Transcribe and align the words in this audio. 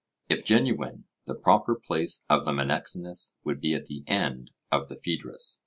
If 0.29 0.43
genuine, 0.43 1.03
the 1.27 1.35
proper 1.35 1.75
place 1.75 2.25
of 2.27 2.43
the 2.43 2.51
Menexenus 2.53 3.35
would 3.43 3.61
be 3.61 3.75
at 3.75 3.85
the 3.85 4.03
end 4.07 4.49
of 4.71 4.87
the 4.89 4.95
Phaedrus. 4.95 5.59